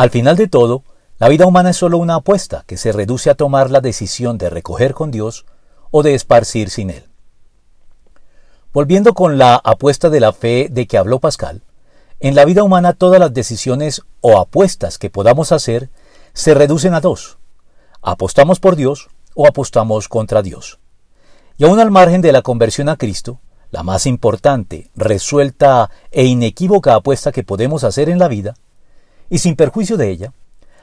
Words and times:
Al 0.00 0.08
final 0.08 0.34
de 0.34 0.48
todo, 0.48 0.82
la 1.18 1.28
vida 1.28 1.44
humana 1.44 1.68
es 1.68 1.76
solo 1.76 1.98
una 1.98 2.14
apuesta 2.14 2.64
que 2.66 2.78
se 2.78 2.90
reduce 2.90 3.28
a 3.28 3.34
tomar 3.34 3.70
la 3.70 3.82
decisión 3.82 4.38
de 4.38 4.48
recoger 4.48 4.94
con 4.94 5.10
Dios 5.10 5.44
o 5.90 6.02
de 6.02 6.14
esparcir 6.14 6.70
sin 6.70 6.88
Él. 6.88 7.04
Volviendo 8.72 9.12
con 9.12 9.36
la 9.36 9.56
apuesta 9.56 10.08
de 10.08 10.20
la 10.20 10.32
fe 10.32 10.68
de 10.70 10.86
que 10.86 10.96
habló 10.96 11.20
Pascal, 11.20 11.64
en 12.18 12.34
la 12.34 12.46
vida 12.46 12.62
humana 12.62 12.94
todas 12.94 13.20
las 13.20 13.34
decisiones 13.34 14.00
o 14.22 14.38
apuestas 14.38 14.96
que 14.96 15.10
podamos 15.10 15.52
hacer 15.52 15.90
se 16.32 16.54
reducen 16.54 16.94
a 16.94 17.02
dos. 17.02 17.36
Apostamos 18.00 18.58
por 18.58 18.76
Dios 18.76 19.10
o 19.34 19.46
apostamos 19.46 20.08
contra 20.08 20.40
Dios. 20.40 20.78
Y 21.58 21.64
aún 21.64 21.78
al 21.78 21.90
margen 21.90 22.22
de 22.22 22.32
la 22.32 22.40
conversión 22.40 22.88
a 22.88 22.96
Cristo, 22.96 23.40
la 23.70 23.82
más 23.82 24.06
importante, 24.06 24.90
resuelta 24.94 25.90
e 26.10 26.24
inequívoca 26.24 26.94
apuesta 26.94 27.32
que 27.32 27.44
podemos 27.44 27.84
hacer 27.84 28.08
en 28.08 28.18
la 28.18 28.28
vida, 28.28 28.54
y 29.30 29.38
sin 29.38 29.56
perjuicio 29.56 29.96
de 29.96 30.10
ella, 30.10 30.32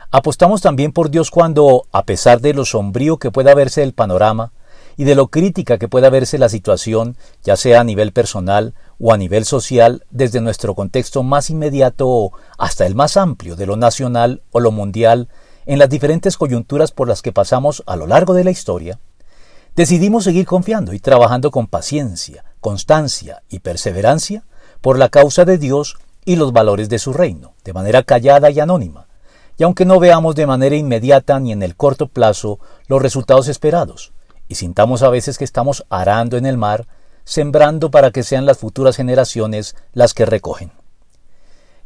apostamos 0.09 0.61
también 0.61 0.93
por 0.93 1.11
Dios 1.11 1.29
cuando, 1.29 1.85
a 1.91 2.03
pesar 2.03 2.41
de 2.41 2.53
lo 2.53 2.65
sombrío 2.65 3.17
que 3.17 3.29
pueda 3.29 3.53
verse 3.53 3.83
el 3.83 3.93
panorama 3.93 4.53
y 4.95 5.03
de 5.03 5.13
lo 5.13 5.27
crítica 5.27 5.77
que 5.77 5.89
pueda 5.89 6.09
verse 6.09 6.39
la 6.39 6.49
situación, 6.49 7.17
ya 7.43 7.55
sea 7.55 7.81
a 7.81 7.83
nivel 7.83 8.13
personal 8.13 8.73
o 8.99 9.13
a 9.13 9.17
nivel 9.17 9.45
social, 9.45 10.05
desde 10.09 10.41
nuestro 10.41 10.73
contexto 10.73 11.21
más 11.21 11.51
inmediato 11.51 12.31
hasta 12.57 12.87
el 12.87 12.95
más 12.95 13.17
amplio 13.17 13.55
de 13.55 13.67
lo 13.67 13.75
nacional 13.75 14.41
o 14.51 14.59
lo 14.59 14.71
mundial, 14.71 15.27
en 15.67 15.77
las 15.77 15.89
diferentes 15.89 16.37
coyunturas 16.37 16.91
por 16.91 17.07
las 17.09 17.21
que 17.21 17.33
pasamos 17.33 17.83
a 17.85 17.97
lo 17.97 18.07
largo 18.07 18.33
de 18.33 18.45
la 18.45 18.51
historia, 18.51 18.99
decidimos 19.75 20.23
seguir 20.23 20.45
confiando 20.45 20.93
y 20.93 20.99
trabajando 20.99 21.51
con 21.51 21.67
paciencia, 21.67 22.45
constancia 22.61 23.43
y 23.49 23.59
perseverancia 23.59 24.45
por 24.81 24.97
la 24.97 25.09
causa 25.09 25.43
de 25.45 25.57
Dios 25.57 25.97
y 26.27 26.35
los 26.35 26.51
valores 26.51 26.89
de 26.89 26.99
su 26.99 27.13
reino, 27.13 27.53
de 27.63 27.71
manera 27.71 28.03
callada 28.03 28.51
y 28.51 28.59
anónima, 28.59 29.07
y 29.57 29.63
aunque 29.63 29.85
no 29.85 29.97
veamos 29.97 30.35
de 30.35 30.45
manera 30.45 30.75
inmediata 30.75 31.39
ni 31.39 31.53
en 31.53 31.63
el 31.63 31.77
corto 31.77 32.07
plazo 32.07 32.59
los 32.89 33.01
resultados 33.01 33.47
esperados, 33.47 34.11
y 34.49 34.55
sintamos 34.55 35.03
a 35.03 35.09
veces 35.09 35.37
que 35.37 35.45
estamos 35.45 35.85
arando 35.89 36.35
en 36.35 36.45
el 36.45 36.57
mar, 36.57 36.85
sembrando 37.23 37.89
para 37.91 38.11
que 38.11 38.23
sean 38.23 38.45
las 38.45 38.57
futuras 38.57 38.97
generaciones 38.97 39.77
las 39.93 40.13
que 40.13 40.25
recogen. 40.25 40.73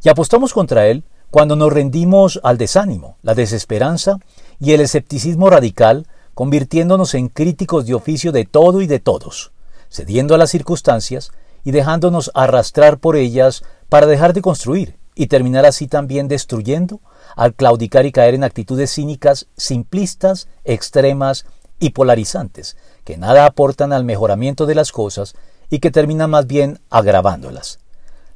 Y 0.02 0.08
apostamos 0.08 0.52
contra 0.52 0.88
él 0.88 1.04
cuando 1.30 1.54
nos 1.54 1.72
rendimos 1.72 2.40
al 2.42 2.58
desánimo, 2.58 3.18
la 3.22 3.34
desesperanza 3.36 4.18
y 4.58 4.72
el 4.72 4.80
escepticismo 4.80 5.50
radical, 5.50 6.08
convirtiéndonos 6.34 7.14
en 7.14 7.28
críticos 7.28 7.86
de 7.86 7.94
oficio 7.94 8.32
de 8.32 8.44
todo 8.44 8.80
y 8.80 8.88
de 8.88 8.98
todos, 8.98 9.52
cediendo 9.88 10.34
a 10.34 10.38
las 10.38 10.50
circunstancias 10.50 11.30
y 11.62 11.70
dejándonos 11.70 12.32
arrastrar 12.34 12.98
por 12.98 13.14
ellas 13.14 13.62
para 13.92 14.06
dejar 14.06 14.32
de 14.32 14.40
construir 14.40 14.96
y 15.14 15.26
terminar 15.26 15.66
así 15.66 15.86
también 15.86 16.26
destruyendo 16.26 17.02
al 17.36 17.52
claudicar 17.52 18.06
y 18.06 18.10
caer 18.10 18.32
en 18.32 18.42
actitudes 18.42 18.90
cínicas, 18.94 19.48
simplistas, 19.58 20.48
extremas 20.64 21.44
y 21.78 21.90
polarizantes, 21.90 22.78
que 23.04 23.18
nada 23.18 23.44
aportan 23.44 23.92
al 23.92 24.04
mejoramiento 24.04 24.64
de 24.64 24.76
las 24.76 24.92
cosas 24.92 25.34
y 25.68 25.80
que 25.80 25.90
terminan 25.90 26.30
más 26.30 26.46
bien 26.46 26.80
agravándolas. 26.88 27.80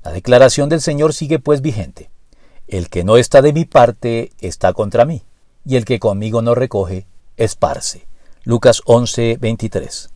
La 0.05 0.13
declaración 0.13 0.69
del 0.69 0.83
Señor 0.83 1.15
sigue 1.15 1.39
pues 1.39 1.63
vigente. 1.63 2.11
El 2.69 2.91
que 2.91 3.03
no 3.03 3.17
está 3.17 3.41
de 3.41 3.55
mi 3.55 3.65
parte 3.65 4.33
está 4.41 4.75
contra 4.75 5.07
mí, 5.07 5.23
y 5.65 5.77
el 5.77 5.87
que 5.87 5.99
conmigo 5.99 6.43
no 6.43 6.55
recoge, 6.55 7.07
esparce. 7.39 8.07
Lucas 8.45 8.83
11, 8.85 9.39
23. 9.41 10.11